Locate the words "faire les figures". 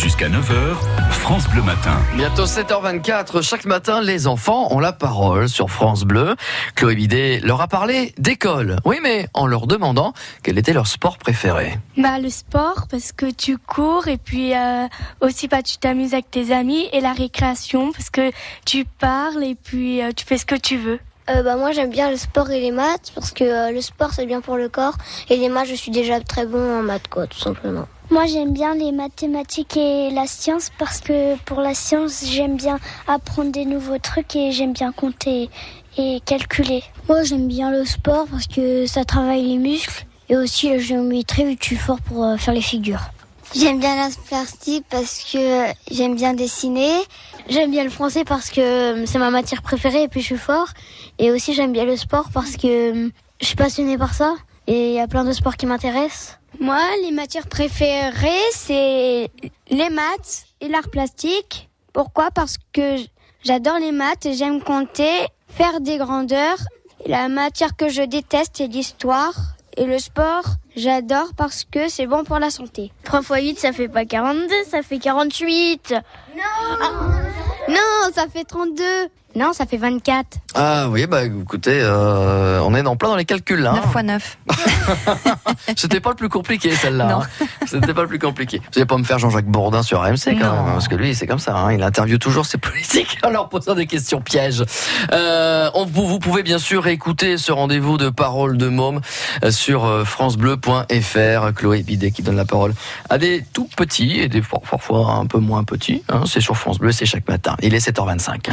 42.38-43.02